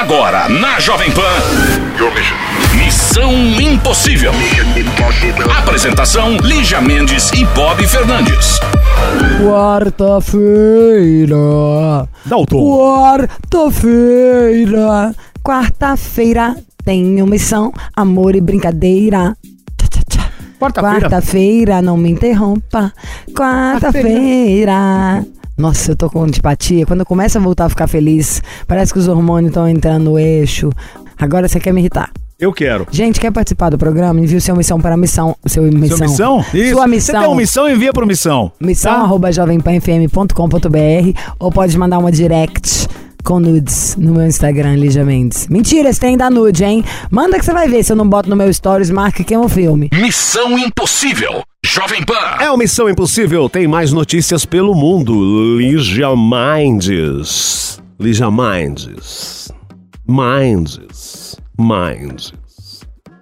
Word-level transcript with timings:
Agora, 0.00 0.48
na 0.48 0.80
Jovem 0.80 1.12
Pan. 1.12 1.20
Missão 2.74 3.30
Impossível. 3.60 4.32
Apresentação: 5.58 6.38
Lígia 6.38 6.80
Mendes 6.80 7.30
e 7.32 7.44
Bob 7.44 7.86
Fernandes. 7.86 8.58
Quarta-feira. 9.44 11.36
Tom. 12.30 12.46
Quarta-feira. 12.46 15.14
Quarta-feira 15.44 16.56
tenho 16.82 17.26
missão, 17.26 17.70
amor 17.94 18.34
e 18.34 18.40
brincadeira. 18.40 19.36
Quarta-feira. 20.60 21.00
Quarta-feira, 21.00 21.82
não 21.82 21.96
me 21.96 22.10
interrompa. 22.10 22.92
Quarta-feira. 23.34 25.24
Nossa, 25.56 25.92
eu 25.92 25.96
tô 25.96 26.08
com 26.10 26.22
antipatia. 26.22 26.86
Quando 26.86 27.00
eu 27.00 27.06
começo 27.06 27.38
a 27.38 27.40
voltar 27.40 27.64
a 27.66 27.68
ficar 27.68 27.86
feliz, 27.86 28.42
parece 28.66 28.92
que 28.92 28.98
os 28.98 29.08
hormônios 29.08 29.50
estão 29.50 29.68
entrando 29.68 30.04
no 30.04 30.18
eixo. 30.18 30.70
Agora 31.18 31.48
você 31.48 31.58
quer 31.60 31.72
me 31.72 31.80
irritar. 31.80 32.10
Eu 32.38 32.52
quero. 32.54 32.86
Gente, 32.90 33.20
quer 33.20 33.30
participar 33.30 33.68
do 33.68 33.76
programa? 33.76 34.18
Envie 34.18 34.40
sua 34.40 34.54
missão 34.54 34.80
para 34.80 34.94
a 34.94 34.96
missão. 34.96 35.36
Seu 35.44 35.62
missão. 35.64 35.98
Sua 35.98 36.06
missão? 36.06 36.38
Isso. 36.54 36.70
Sua 36.72 36.82
Você 36.84 36.88
missão. 36.88 37.20
tem 37.20 37.28
uma 37.28 37.36
missão, 37.36 37.68
envia 37.68 37.92
pro 37.92 38.06
missão. 38.06 38.50
Missão 38.58 38.92
Tá? 38.94 39.00
arroba 39.00 39.30
jovempanfm.com.br 39.30 41.20
ou 41.38 41.52
pode 41.52 41.76
mandar 41.76 41.98
uma 41.98 42.10
direct 42.10 42.88
com 43.22 43.40
nudes 43.40 43.96
no 43.96 44.12
meu 44.12 44.26
Instagram, 44.26 44.76
Lígia 44.76 45.04
Mendes. 45.04 45.48
Mentira, 45.48 45.92
você 45.92 46.00
tem 46.00 46.16
da 46.16 46.30
nude, 46.30 46.64
hein? 46.64 46.84
Manda 47.10 47.38
que 47.38 47.44
você 47.44 47.52
vai 47.52 47.68
ver 47.68 47.82
se 47.82 47.92
eu 47.92 47.96
não 47.96 48.08
boto 48.08 48.28
no 48.28 48.36
meu 48.36 48.52
stories, 48.52 48.90
marca 48.90 49.24
quem 49.24 49.36
é 49.36 49.40
o 49.40 49.48
filme. 49.48 49.88
Missão 49.92 50.58
Impossível. 50.58 51.42
Jovem 51.64 52.02
Pan. 52.04 52.38
É 52.40 52.50
o 52.50 52.56
Missão 52.56 52.88
Impossível, 52.88 53.48
tem 53.48 53.66
mais 53.66 53.92
notícias 53.92 54.44
pelo 54.44 54.74
mundo. 54.74 55.58
Lígia 55.58 56.08
Minds. 56.16 57.80
Lígia 57.98 58.30
Minds. 58.30 59.52
Minds. 60.08 61.36
Minds. 61.58 62.32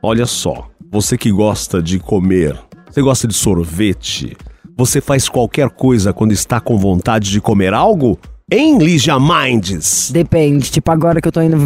Olha 0.02 0.26
só, 0.26 0.68
você 0.90 1.18
que 1.18 1.30
gosta 1.30 1.82
de 1.82 1.98
comer, 1.98 2.56
você 2.88 3.02
gosta 3.02 3.26
de 3.26 3.34
sorvete, 3.34 4.36
você 4.76 5.00
faz 5.00 5.28
qualquer 5.28 5.68
coisa 5.70 6.12
quando 6.12 6.32
está 6.32 6.60
com 6.60 6.78
vontade 6.78 7.30
de 7.30 7.40
comer 7.40 7.74
algo? 7.74 8.18
Em 8.50 8.78
Lígia 8.78 9.18
Minds. 9.20 10.10
Depende, 10.10 10.70
tipo, 10.70 10.90
agora 10.90 11.20
que 11.20 11.28
eu 11.28 11.32
tô 11.32 11.42
indo, 11.42 11.58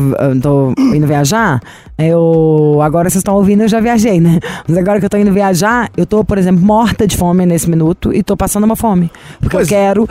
tô 0.43 0.73
indo 0.93 1.07
viajar, 1.07 1.61
eu. 1.97 2.81
Agora 2.83 3.09
vocês 3.09 3.21
estão 3.21 3.37
ouvindo, 3.37 3.63
eu 3.63 3.69
já 3.69 3.79
viajei, 3.79 4.21
né? 4.21 4.41
Mas 4.67 4.77
agora 4.77 4.99
que 4.99 5.07
eu 5.07 5.11
tô 5.11 5.17
indo 5.17 5.33
viajar, 5.33 5.89
eu 5.97 6.05
tô, 6.05 6.25
por 6.25 6.39
exemplo, 6.39 6.61
morta 6.61 7.07
de 7.07 7.17
fome 7.17 7.47
nesse 7.47 7.71
minuto 7.71 8.13
e 8.13 8.21
tô 8.25 8.37
passando 8.37 8.65
uma 8.65 8.75
fome. 8.75 9.13
Porque 9.39 9.57
Pois- 9.57 9.71
eu 9.71 9.77
quero. 9.79 10.09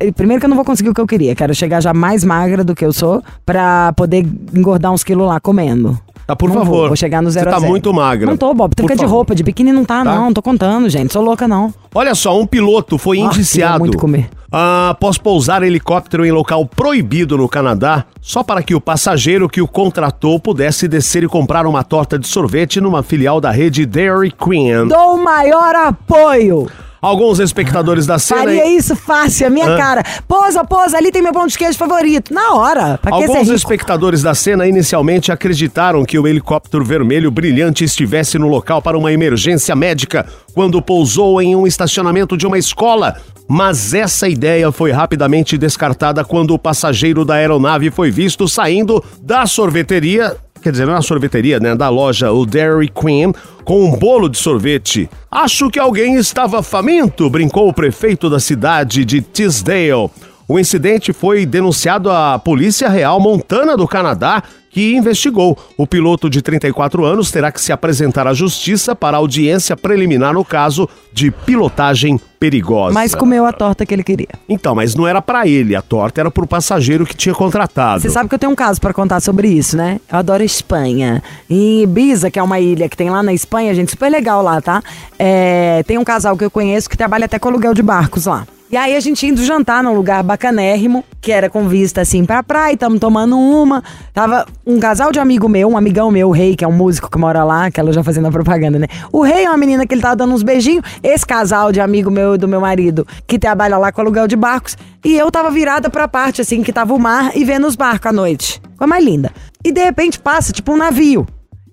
eh, 0.00 0.10
Primeiro 0.12 0.40
que 0.40 0.46
eu 0.46 0.48
não 0.48 0.56
vou 0.56 0.64
conseguir 0.64 0.88
o 0.88 0.94
que 0.94 1.00
eu 1.00 1.06
queria, 1.06 1.34
quero 1.34 1.54
chegar 1.54 1.82
já 1.82 1.92
mais 1.92 2.24
magra 2.24 2.64
do 2.64 2.74
que 2.74 2.86
eu 2.86 2.92
sou 2.92 3.22
pra 3.44 3.92
poder 3.92 4.26
engordar 4.54 4.92
uns 4.92 5.04
quilos 5.04 5.28
lá 5.28 5.38
comendo. 5.38 5.98
Tá, 6.26 6.34
por 6.34 6.48
Não 6.48 6.56
favor. 6.56 6.74
Vou, 6.78 6.86
vou 6.88 6.96
chegar 6.96 7.20
no 7.20 7.30
zero 7.30 7.44
Você 7.50 7.54
tá 7.54 7.58
zero. 7.60 7.70
muito 7.70 7.92
magra. 7.92 8.26
Não 8.30 8.36
tô, 8.38 8.54
Bob. 8.54 8.74
Tu 8.74 8.82
fica 8.82 8.94
de 8.94 9.02
favor. 9.02 9.14
roupa, 9.16 9.34
de 9.34 9.42
biquíni 9.42 9.72
não 9.72 9.84
tá, 9.84 10.02
Tá. 10.02 10.04
não. 10.04 10.32
Tô 10.32 10.40
contando, 10.40 10.88
gente. 10.88 11.12
Sou 11.12 11.22
louca, 11.22 11.46
não. 11.46 11.70
Olha 11.94 12.14
só, 12.14 12.40
um 12.40 12.46
piloto 12.46 12.96
foi 12.96 13.20
Ah, 13.20 13.26
indiciado 13.26 13.80
muito 13.80 13.98
comer. 13.98 14.30
Ah, 14.56 14.90
após 14.90 15.18
pousar 15.18 15.64
helicóptero 15.64 16.24
em 16.24 16.30
local 16.30 16.64
proibido 16.64 17.36
no 17.36 17.48
Canadá, 17.48 18.04
só 18.20 18.44
para 18.44 18.62
que 18.62 18.72
o 18.72 18.80
passageiro 18.80 19.48
que 19.48 19.60
o 19.60 19.66
contratou 19.66 20.38
pudesse 20.38 20.86
descer 20.86 21.24
e 21.24 21.28
comprar 21.28 21.66
uma 21.66 21.82
torta 21.82 22.16
de 22.16 22.28
sorvete 22.28 22.80
numa 22.80 23.02
filial 23.02 23.40
da 23.40 23.50
rede 23.50 23.84
Dairy 23.84 24.30
Queen. 24.30 24.86
Dou 24.86 25.18
maior 25.18 25.74
apoio. 25.74 26.70
Alguns 27.04 27.38
espectadores 27.38 28.06
da 28.06 28.18
cena. 28.18 28.40
Faria 28.40 28.76
isso 28.76 28.96
fácil, 28.96 29.46
a 29.46 29.50
minha 29.50 29.76
cara. 29.76 30.02
Pousa, 30.26 30.64
pousa, 30.64 30.96
ali 30.96 31.10
tem 31.12 31.22
meu 31.22 31.32
pão 31.32 31.46
de 31.46 31.56
queijo 31.56 31.76
favorito. 31.76 32.32
Na 32.32 32.54
hora. 32.54 32.98
Pra 32.98 33.12
que 33.12 33.26
ser 33.26 33.36
Alguns 33.36 33.48
espectadores 33.50 34.22
da 34.22 34.34
cena 34.34 34.66
inicialmente 34.66 35.30
acreditaram 35.30 36.04
que 36.04 36.18
o 36.18 36.26
helicóptero 36.26 36.84
vermelho 36.84 37.30
brilhante 37.30 37.84
estivesse 37.84 38.38
no 38.38 38.48
local 38.48 38.80
para 38.80 38.96
uma 38.96 39.12
emergência 39.12 39.76
médica 39.76 40.26
quando 40.54 40.80
pousou 40.80 41.42
em 41.42 41.54
um 41.54 41.66
estacionamento 41.66 42.36
de 42.36 42.46
uma 42.46 42.58
escola. 42.58 43.16
Mas 43.46 43.92
essa 43.92 44.28
ideia 44.28 44.72
foi 44.72 44.90
rapidamente 44.90 45.58
descartada 45.58 46.24
quando 46.24 46.54
o 46.54 46.58
passageiro 46.58 47.24
da 47.24 47.34
aeronave 47.34 47.90
foi 47.90 48.10
visto 48.10 48.48
saindo 48.48 49.04
da 49.20 49.46
sorveteria. 49.46 50.36
Quer 50.64 50.70
dizer, 50.70 50.86
não 50.86 50.96
é 50.96 51.02
sorveteria, 51.02 51.60
né? 51.60 51.74
Da 51.74 51.90
loja, 51.90 52.32
o 52.32 52.46
Dairy 52.46 52.88
Queen, 52.88 53.34
com 53.66 53.84
um 53.84 53.98
bolo 53.98 54.30
de 54.30 54.38
sorvete. 54.38 55.10
Acho 55.30 55.68
que 55.68 55.78
alguém 55.78 56.14
estava 56.14 56.62
faminto, 56.62 57.28
brincou 57.28 57.68
o 57.68 57.72
prefeito 57.72 58.30
da 58.30 58.40
cidade 58.40 59.04
de 59.04 59.20
Tisdale. 59.20 60.08
O 60.46 60.58
incidente 60.58 61.12
foi 61.12 61.46
denunciado 61.46 62.10
à 62.10 62.38
Polícia 62.38 62.88
Real 62.88 63.18
Montana 63.18 63.78
do 63.78 63.88
Canadá, 63.88 64.42
que 64.68 64.94
investigou. 64.94 65.56
O 65.78 65.86
piloto 65.86 66.28
de 66.28 66.42
34 66.42 67.02
anos 67.04 67.30
terá 67.30 67.50
que 67.50 67.60
se 67.60 67.72
apresentar 67.72 68.26
à 68.26 68.34
justiça 68.34 68.94
para 68.94 69.16
audiência 69.16 69.74
preliminar 69.74 70.34
no 70.34 70.44
caso 70.44 70.86
de 71.12 71.30
pilotagem 71.30 72.20
perigosa. 72.38 72.92
Mas 72.92 73.14
comeu 73.14 73.46
a 73.46 73.52
torta 73.52 73.86
que 73.86 73.94
ele 73.94 74.02
queria. 74.02 74.28
Então, 74.46 74.74
mas 74.74 74.94
não 74.94 75.06
era 75.06 75.22
pra 75.22 75.46
ele, 75.46 75.74
a 75.74 75.80
torta 75.80 76.20
era 76.20 76.30
pro 76.30 76.46
passageiro 76.46 77.06
que 77.06 77.16
tinha 77.16 77.34
contratado. 77.34 78.02
Você 78.02 78.10
sabe 78.10 78.28
que 78.28 78.34
eu 78.34 78.38
tenho 78.38 78.52
um 78.52 78.56
caso 78.56 78.78
pra 78.80 78.92
contar 78.92 79.20
sobre 79.20 79.48
isso, 79.48 79.78
né? 79.78 79.98
Eu 80.12 80.18
adoro 80.18 80.42
Espanha. 80.42 81.22
Em 81.48 81.84
Ibiza, 81.84 82.30
que 82.30 82.38
é 82.38 82.42
uma 82.42 82.60
ilha 82.60 82.86
que 82.86 82.96
tem 82.96 83.08
lá 83.08 83.22
na 83.22 83.32
Espanha, 83.32 83.72
gente, 83.74 83.92
super 83.92 84.10
legal 84.10 84.42
lá, 84.42 84.60
tá? 84.60 84.82
É, 85.18 85.82
tem 85.86 85.96
um 85.96 86.04
casal 86.04 86.36
que 86.36 86.44
eu 86.44 86.50
conheço 86.50 86.90
que 86.90 86.98
trabalha 86.98 87.24
até 87.24 87.38
com 87.38 87.48
aluguel 87.48 87.72
de 87.72 87.82
barcos 87.82 88.26
lá. 88.26 88.46
E 88.74 88.76
aí 88.76 88.96
a 88.96 88.98
gente 88.98 89.24
indo 89.24 89.40
jantar 89.40 89.84
num 89.84 89.94
lugar 89.94 90.20
bacanérrimo, 90.24 91.04
que 91.20 91.30
era 91.30 91.48
com 91.48 91.68
vista 91.68 92.00
assim 92.00 92.24
pra 92.24 92.42
praia, 92.42 92.76
tamo 92.76 92.98
tomando 92.98 93.38
uma. 93.38 93.84
Tava 94.12 94.44
um 94.66 94.80
casal 94.80 95.12
de 95.12 95.20
amigo 95.20 95.48
meu, 95.48 95.68
um 95.68 95.76
amigão 95.76 96.10
meu, 96.10 96.26
o 96.26 96.32
Rei, 96.32 96.56
que 96.56 96.64
é 96.64 96.66
um 96.66 96.72
músico 96.72 97.08
que 97.08 97.16
mora 97.16 97.44
lá, 97.44 97.66
aquela 97.66 97.92
já 97.92 98.02
fazendo 98.02 98.26
a 98.26 98.32
propaganda, 98.32 98.76
né? 98.76 98.88
O 99.12 99.22
Rei 99.22 99.44
é 99.44 99.48
uma 99.48 99.56
menina 99.56 99.86
que 99.86 99.94
ele 99.94 100.02
tava 100.02 100.16
dando 100.16 100.34
uns 100.34 100.42
beijinhos. 100.42 100.84
Esse 101.04 101.24
casal 101.24 101.70
de 101.70 101.80
amigo 101.80 102.10
meu 102.10 102.36
do 102.36 102.48
meu 102.48 102.60
marido, 102.60 103.06
que 103.28 103.38
trabalha 103.38 103.78
lá 103.78 103.92
com 103.92 104.00
aluguel 104.00 104.26
de 104.26 104.34
barcos. 104.34 104.76
E 105.04 105.16
eu 105.16 105.30
tava 105.30 105.52
virada 105.52 105.88
pra 105.88 106.08
parte, 106.08 106.40
assim, 106.40 106.60
que 106.60 106.72
tava 106.72 106.92
o 106.94 106.98
mar 106.98 107.30
e 107.36 107.44
vendo 107.44 107.68
os 107.68 107.76
barcos 107.76 108.10
à 108.10 108.12
noite. 108.12 108.60
Coisa 108.76 108.88
mais 108.88 109.04
linda. 109.04 109.30
E 109.64 109.70
de 109.70 109.84
repente 109.84 110.18
passa, 110.18 110.52
tipo, 110.52 110.72
um 110.72 110.76
navio. 110.76 111.24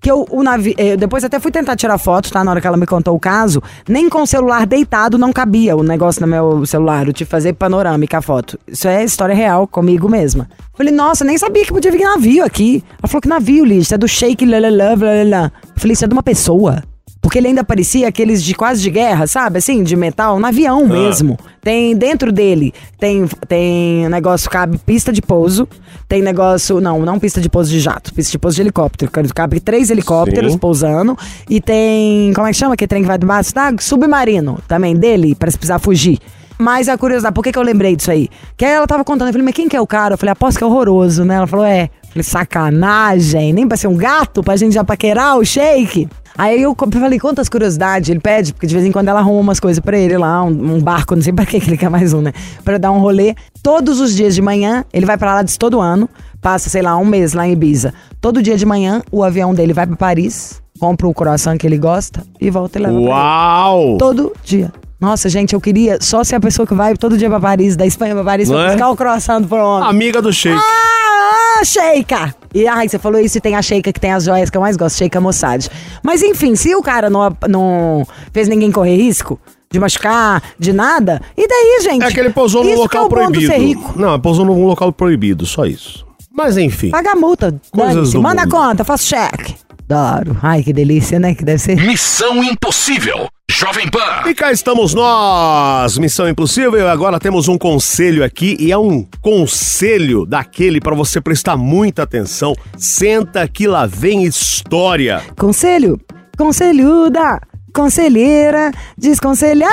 Que 0.01 0.11
eu, 0.11 0.25
o 0.31 0.41
navio. 0.41 0.73
Eu 0.77 0.97
depois 0.97 1.23
até 1.23 1.39
fui 1.39 1.51
tentar 1.51 1.75
tirar 1.75 1.97
foto, 1.99 2.31
tá? 2.31 2.43
Na 2.43 2.49
hora 2.49 2.59
que 2.59 2.65
ela 2.65 2.75
me 2.75 2.87
contou 2.87 3.15
o 3.15 3.19
caso. 3.19 3.61
Nem 3.87 4.09
com 4.09 4.23
o 4.23 4.27
celular 4.27 4.65
deitado 4.65 5.15
não 5.15 5.31
cabia 5.31 5.77
o 5.77 5.83
negócio 5.83 6.21
no 6.21 6.27
meu 6.27 6.65
celular. 6.65 7.05
Tive 7.05 7.13
que 7.13 7.25
fazer 7.25 7.53
panorâmica 7.53 8.17
a 8.17 8.21
foto. 8.21 8.59
Isso 8.67 8.87
é 8.87 9.03
história 9.03 9.35
real 9.35 9.67
comigo 9.67 10.09
mesma. 10.09 10.49
Falei, 10.73 10.91
nossa, 10.91 11.23
nem 11.23 11.37
sabia 11.37 11.63
que 11.63 11.71
podia 11.71 11.91
vir 11.91 12.01
navio 12.01 12.43
aqui. 12.43 12.83
Ela 12.99 13.07
falou 13.07 13.21
que 13.21 13.29
navio, 13.29 13.63
Liz, 13.63 13.91
é 13.91 13.97
do 13.97 14.07
shake, 14.07 14.43
lalala, 14.43 14.95
lalala. 14.95 15.53
Eu 15.63 15.79
falei, 15.79 15.93
isso 15.93 16.03
é 16.03 16.07
de 16.07 16.13
uma 16.13 16.23
pessoa. 16.23 16.81
Porque 17.21 17.37
ele 17.37 17.49
ainda 17.49 17.63
parecia 17.63 18.07
aqueles 18.07 18.43
de 18.43 18.55
quase 18.55 18.81
de 18.81 18.89
guerra, 18.89 19.27
sabe? 19.27 19.59
Assim, 19.59 19.83
de 19.83 19.95
metal, 19.95 20.35
um 20.35 20.45
avião 20.45 20.87
mesmo. 20.87 21.37
Tem 21.61 21.95
dentro 21.95 22.31
dele, 22.31 22.73
tem, 22.99 23.27
tem 23.47 24.09
negócio, 24.09 24.49
cabe 24.49 24.79
pista 24.79 25.13
de 25.13 25.21
pouso, 25.21 25.67
tem 26.07 26.19
negócio, 26.23 26.81
não, 26.81 26.99
não 27.05 27.19
pista 27.19 27.39
de 27.39 27.47
pouso 27.47 27.69
de 27.69 27.79
jato, 27.79 28.11
pista 28.11 28.31
de 28.31 28.39
pouso 28.39 28.55
de 28.55 28.63
helicóptero. 28.63 29.11
Cabe 29.35 29.59
três 29.59 29.91
helicópteros 29.91 30.53
Sim. 30.53 30.57
pousando. 30.57 31.15
E 31.47 31.61
tem, 31.61 32.33
como 32.33 32.47
é 32.47 32.51
que 32.51 32.57
chama 32.57 32.73
aquele 32.73 32.87
trem 32.87 33.01
que 33.03 33.07
vai 33.07 33.19
debaixo 33.19 33.53
d'água? 33.53 33.79
Submarino 33.79 34.57
também 34.67 34.95
dele, 34.95 35.35
pra 35.35 35.51
se 35.51 35.57
precisar 35.57 35.77
fugir. 35.77 36.17
Mas 36.57 36.89
a 36.89 36.97
curiosidade, 36.97 37.33
por 37.33 37.43
que, 37.43 37.51
que 37.51 37.57
eu 37.57 37.63
lembrei 37.63 37.95
disso 37.95 38.11
aí? 38.11 38.29
Que 38.57 38.65
aí 38.65 38.71
ela 38.71 38.85
tava 38.87 39.03
contando, 39.03 39.27
eu 39.27 39.33
falei, 39.33 39.45
mas 39.45 39.55
quem 39.55 39.67
que 39.67 39.75
é 39.75 39.81
o 39.81 39.87
cara? 39.87 40.15
Eu 40.15 40.17
falei, 40.17 40.31
aposto 40.31 40.57
que 40.57 40.63
é 40.63 40.67
horroroso, 40.67 41.23
né? 41.23 41.35
Ela 41.35 41.47
falou, 41.47 41.65
é. 41.65 41.83
Eu 41.83 42.09
falei, 42.09 42.23
sacanagem, 42.23 43.53
nem 43.53 43.67
pra 43.67 43.77
ser 43.77 43.87
um 43.87 43.95
gato, 43.95 44.43
pra 44.43 44.55
gente 44.55 44.73
já 44.73 44.83
paquerar 44.83 45.37
o 45.37 45.45
shake. 45.45 46.07
Aí 46.37 46.61
eu 46.61 46.75
falei, 46.91 47.19
quantas 47.19 47.49
curiosidades 47.49 48.09
ele 48.09 48.19
pede, 48.19 48.53
porque 48.53 48.67
de 48.67 48.73
vez 48.73 48.85
em 48.85 48.91
quando 48.91 49.07
ela 49.09 49.19
arruma 49.19 49.39
umas 49.39 49.59
coisas 49.59 49.79
pra 49.83 49.97
ele 49.97 50.17
lá, 50.17 50.43
um, 50.43 50.75
um 50.75 50.79
barco, 50.81 51.15
não 51.15 51.21
sei 51.21 51.33
pra 51.33 51.45
que 51.45 51.57
ele 51.57 51.77
quer 51.77 51.89
mais 51.89 52.13
um, 52.13 52.21
né? 52.21 52.31
Pra 52.63 52.77
dar 52.77 52.91
um 52.91 52.99
rolê. 52.99 53.35
Todos 53.61 53.99
os 53.99 54.15
dias 54.15 54.33
de 54.33 54.41
manhã, 54.41 54.83
ele 54.93 55.05
vai 55.05 55.17
pra 55.17 55.35
lá 55.35 55.43
diz 55.43 55.57
todo 55.57 55.79
ano, 55.79 56.09
passa, 56.41 56.69
sei 56.69 56.81
lá, 56.81 56.97
um 56.97 57.05
mês 57.05 57.33
lá 57.33 57.47
em 57.47 57.51
Ibiza. 57.51 57.93
Todo 58.19 58.41
dia 58.41 58.57
de 58.57 58.65
manhã, 58.65 59.01
o 59.11 59.23
avião 59.23 59.53
dele 59.53 59.73
vai 59.73 59.85
pra 59.85 59.95
Paris, 59.95 60.61
compra 60.79 61.07
o 61.07 61.13
croissant 61.13 61.57
que 61.57 61.67
ele 61.67 61.77
gosta 61.77 62.23
e 62.39 62.49
volta 62.49 62.79
e 62.79 62.81
leva. 62.81 62.99
Uau! 62.99 63.97
Todo 63.97 64.33
dia. 64.43 64.71
Nossa, 64.99 65.27
gente, 65.29 65.53
eu 65.53 65.59
queria 65.61 65.97
só 65.99 66.23
ser 66.23 66.35
a 66.35 66.39
pessoa 66.39 66.67
que 66.67 66.75
vai 66.75 66.95
todo 66.95 67.17
dia 67.17 67.27
pra 67.27 67.39
Paris, 67.39 67.75
da 67.75 67.85
Espanha 67.87 68.13
pra 68.13 68.23
Paris, 68.23 68.49
Não 68.49 68.55
pra 68.55 68.65
é? 68.65 68.69
buscar 68.71 68.89
o 68.89 68.95
croissant 68.95 69.43
pro 69.43 69.57
homem. 69.57 69.89
Amiga 69.89 70.21
do 70.21 70.31
Sheik. 70.31 70.55
Ah, 70.55 71.59
ah, 71.59 71.65
Sheika! 71.65 72.35
E 72.53 72.67
ai, 72.67 72.87
você 72.89 72.99
falou 72.99 73.19
isso 73.19 73.37
e 73.37 73.41
tem 73.41 73.55
a 73.55 73.61
Sheika 73.61 73.93
que 73.93 73.99
tem 73.99 74.11
as 74.11 74.25
joias 74.25 74.49
que 74.49 74.57
eu 74.57 74.61
mais 74.61 74.75
gosto, 74.75 74.97
Sheika 74.97 75.21
Mossad. 75.21 75.69
Mas 76.03 76.21
enfim, 76.21 76.55
se 76.55 76.75
o 76.75 76.81
cara 76.81 77.09
não, 77.09 77.35
não 77.49 78.05
fez 78.33 78.47
ninguém 78.47 78.71
correr 78.71 78.95
risco 78.97 79.39
de 79.71 79.79
machucar, 79.79 80.43
de 80.59 80.73
nada, 80.73 81.21
e 81.37 81.47
daí, 81.47 81.79
gente? 81.83 82.03
É 82.03 82.11
que 82.11 82.19
ele 82.19 82.31
pousou 82.31 82.61
num 82.63 82.71
Isso 82.71 82.81
local 82.81 83.05
é 83.05 83.09
proibido. 83.09 83.47
ser 83.47 83.57
rico. 83.57 83.93
Não, 83.97 84.19
pousou 84.19 84.43
num 84.43 84.65
local 84.65 84.91
proibido, 84.91 85.45
só 85.45 85.65
isso. 85.65 86.05
Mas 86.33 86.57
enfim. 86.57 86.89
Paga 86.89 87.11
a 87.11 87.15
multa. 87.15 87.55
Coisas 87.71 88.13
Manda 88.15 88.41
a 88.41 88.45
mundo. 88.45 88.51
conta, 88.51 88.83
faço 88.83 89.05
cheque. 89.05 89.55
Adoro. 89.89 90.37
Ai, 90.41 90.63
que 90.63 90.71
delícia, 90.73 91.19
né? 91.19 91.35
Que 91.35 91.43
deve 91.43 91.59
ser. 91.59 91.75
Missão 91.75 92.41
Impossível. 92.43 93.27
Jovem 93.51 93.89
Pan. 93.89 94.29
E 94.29 94.33
cá 94.33 94.49
estamos 94.53 94.93
nós, 94.93 95.97
Missão 95.97 96.27
Impossível. 96.27 96.87
Agora 96.87 97.19
temos 97.19 97.49
um 97.49 97.57
conselho 97.57 98.23
aqui 98.23 98.55
e 98.57 98.71
é 98.71 98.77
um 98.77 99.05
conselho 99.21 100.25
daquele 100.25 100.79
para 100.79 100.95
você 100.95 101.19
prestar 101.19 101.57
muita 101.57 102.03
atenção. 102.03 102.55
Senta 102.77 103.45
que 103.49 103.67
lá 103.67 103.85
vem 103.85 104.23
história. 104.23 105.21
Conselho, 105.37 105.99
conselhuda, 106.37 107.41
conselheira, 107.75 108.71
desconselhada. 108.97 109.69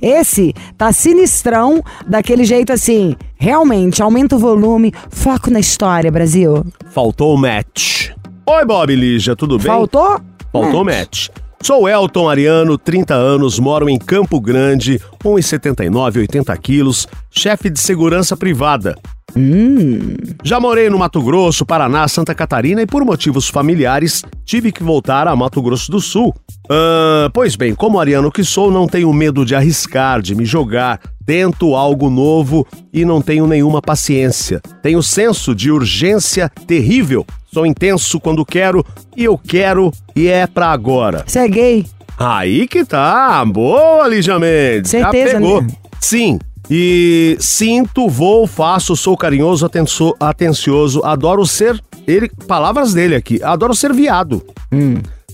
Esse 0.00 0.54
tá 0.78 0.92
sinistrão, 0.92 1.82
daquele 2.06 2.44
jeito 2.44 2.72
assim. 2.72 3.16
Realmente, 3.34 4.00
aumenta 4.00 4.36
o 4.36 4.38
volume, 4.38 4.94
foco 5.10 5.50
na 5.50 5.58
história, 5.58 6.10
Brasil. 6.10 6.64
Faltou 6.92 7.34
o 7.34 7.36
match. 7.36 8.10
Oi, 8.46 8.64
Bob 8.64 8.94
Lígia, 8.94 9.34
tudo 9.34 9.58
bem? 9.58 9.66
Faltou? 9.66 10.20
Faltou 10.52 10.82
o 10.82 10.84
match. 10.84 11.30
Sou 11.64 11.88
Elton 11.88 12.28
Ariano, 12.28 12.76
30 12.76 13.14
anos, 13.14 13.58
moro 13.58 13.88
em 13.88 13.98
Campo 13.98 14.38
Grande, 14.38 15.00
1,79, 15.24 16.18
80 16.18 16.54
quilos, 16.58 17.08
chefe 17.30 17.70
de 17.70 17.80
segurança 17.80 18.36
privada. 18.36 18.94
Já 20.44 20.60
morei 20.60 20.90
no 20.90 20.98
Mato 20.98 21.22
Grosso, 21.22 21.64
Paraná, 21.64 22.06
Santa 22.06 22.34
Catarina 22.34 22.82
e 22.82 22.86
por 22.86 23.02
motivos 23.02 23.48
familiares 23.48 24.22
tive 24.44 24.70
que 24.70 24.82
voltar 24.82 25.26
a 25.26 25.34
Mato 25.34 25.62
Grosso 25.62 25.90
do 25.90 26.02
Sul. 26.02 26.34
Ah, 26.68 27.28
pois 27.32 27.56
bem, 27.56 27.74
como 27.74 27.98
ariano 28.00 28.30
que 28.32 28.42
sou, 28.44 28.70
não 28.70 28.86
tenho 28.86 29.12
medo 29.12 29.44
de 29.44 29.54
arriscar, 29.54 30.22
de 30.22 30.34
me 30.34 30.44
jogar, 30.44 31.00
tento 31.26 31.74
algo 31.74 32.08
novo 32.08 32.66
e 32.92 33.04
não 33.04 33.20
tenho 33.20 33.46
nenhuma 33.46 33.82
paciência. 33.82 34.60
Tenho 34.82 35.02
senso 35.02 35.54
de 35.54 35.70
urgência 35.70 36.50
terrível. 36.66 37.26
Sou 37.52 37.64
intenso 37.66 38.18
quando 38.18 38.44
quero 38.44 38.84
e 39.16 39.24
eu 39.24 39.38
quero 39.38 39.92
e 40.16 40.26
é 40.26 40.46
pra 40.46 40.70
agora. 40.70 41.22
Você 41.26 41.38
é 41.40 41.48
gay? 41.48 41.86
Aí 42.18 42.66
que 42.66 42.84
tá. 42.84 43.44
Boa, 43.44 44.06
Lígia 44.08 44.38
Mendes. 44.38 44.90
Já 44.90 45.10
Certeza, 45.10 45.34
pegou. 45.38 45.62
né? 45.62 45.68
Sim. 46.00 46.38
E 46.70 47.36
sinto, 47.40 48.08
vou, 48.08 48.46
faço, 48.46 48.96
sou 48.96 49.16
carinhoso, 49.16 49.68
atencioso, 50.18 51.02
adoro 51.04 51.46
ser. 51.46 51.78
Ele, 52.06 52.30
palavras 52.48 52.94
dele 52.94 53.14
aqui, 53.14 53.42
adoro 53.42 53.74
ser 53.74 53.92
viado. 53.92 54.42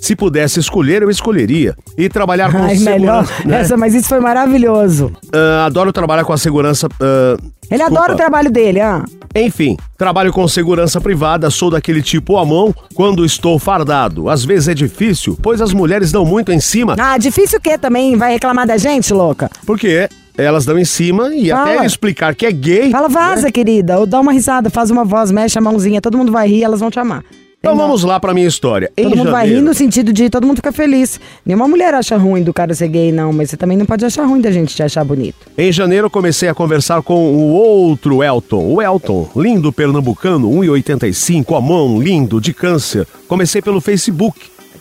Se 0.01 0.17
pudesse 0.17 0.59
escolher, 0.59 1.03
eu 1.03 1.11
escolheria. 1.11 1.77
E 1.97 2.09
trabalhar 2.09 2.51
com. 2.51 2.59
Ai, 2.59 2.77
melhor. 2.79 3.27
segurança. 3.27 3.49
né? 3.49 3.61
Essa, 3.61 3.77
mas 3.77 3.95
isso 3.95 4.09
foi 4.09 4.19
maravilhoso. 4.21 5.13
Ah, 5.33 5.67
adoro 5.67 5.93
trabalhar 5.93 6.25
com 6.25 6.33
a 6.33 6.39
segurança. 6.39 6.89
ah, 7.01 7.37
Ele 7.71 7.79
desculpa. 7.79 7.85
adora 8.01 8.13
o 8.15 8.17
trabalho 8.17 8.51
dele, 8.51 8.81
ah. 8.81 9.05
Enfim, 9.35 9.77
trabalho 9.97 10.33
com 10.33 10.49
segurança 10.49 11.01
privada, 11.01 11.51
sou 11.51 11.71
daquele 11.71 12.03
tipo 12.03 12.37
à 12.39 12.45
mão 12.45 12.75
quando 12.95 13.25
estou 13.25 13.59
fardado. 13.59 14.29
Às 14.29 14.45
vezes 14.45 14.69
é 14.69 14.75
difícil, 14.75 15.39
pois 15.41 15.61
as 15.61 15.73
mulheres 15.73 16.11
dão 16.11 16.25
muito 16.25 16.51
em 16.51 16.59
cima, 16.61 16.97
Ah, 16.99 17.17
difícil 17.19 17.59
o 17.59 17.63
quê 17.63 17.77
também? 17.79 18.17
Vai 18.17 18.33
reclamar 18.33 18.67
da 18.67 18.77
gente, 18.77 19.13
louca? 19.13 19.49
porque 19.67 20.09
elas 20.37 20.65
dão 20.65 20.79
em 20.79 20.85
cima 20.85 21.33
e 21.35 21.51
Fala. 21.51 21.75
até 21.75 21.87
explicar 21.87 22.35
que 22.35 22.47
é 22.47 22.51
gay. 22.51 22.91
Fala, 22.91 23.09
vaza, 23.09 23.53
querida. 23.53 23.99
Ou 23.99 24.07
dá 24.07 24.19
uma 24.19 24.33
risada, 24.33 24.71
faz 24.71 24.91
uma 24.91 25.05
voz, 25.05 25.31
mexe 25.31 25.59
a 25.59 25.61
mãozinha. 25.63 26.01
Todo 26.01 26.17
mundo 26.17 26.33
vai 26.33 26.49
rir, 26.49 26.65
elas 26.65 26.81
vão 26.81 26.91
te 26.91 26.99
amar. 26.99 27.23
Então 27.61 27.77
vamos 27.77 28.05
lá 28.05 28.19
pra 28.19 28.33
minha 28.33 28.49
história. 28.49 28.91
Todo 28.97 29.13
em 29.13 29.17
mundo 29.17 29.31
vai 29.31 29.43
janeiro, 29.43 29.61
rir 29.61 29.69
no 29.69 29.75
sentido 29.75 30.15
de 30.15 30.31
todo 30.31 30.47
mundo 30.47 30.57
fica 30.57 30.73
feliz. 30.73 31.21
Nenhuma 31.45 31.69
mulher 31.69 31.93
acha 31.93 32.17
ruim 32.17 32.43
do 32.43 32.55
cara 32.55 32.73
ser 32.73 32.89
gay, 32.89 33.13
não, 33.13 33.35
mas 33.35 33.51
você 33.51 33.57
também 33.59 33.77
não 33.77 33.85
pode 33.85 34.03
achar 34.03 34.25
ruim 34.25 34.41
da 34.41 34.51
gente 34.51 34.75
te 34.75 34.83
achar 34.83 35.05
bonito. 35.05 35.37
Em 35.59 35.71
janeiro 35.71 36.09
comecei 36.09 36.49
a 36.49 36.55
conversar 36.55 37.03
com 37.03 37.35
o 37.35 37.53
outro 37.53 38.25
Elton. 38.25 38.65
O 38.65 38.81
Elton, 38.81 39.29
lindo 39.37 39.71
pernambucano, 39.71 40.51
1,85, 40.51 41.55
a 41.55 41.61
mão, 41.61 42.01
lindo, 42.01 42.41
de 42.41 42.55
câncer. 42.55 43.07
Comecei 43.29 43.61
pelo 43.61 43.79
Facebook. 43.79 44.41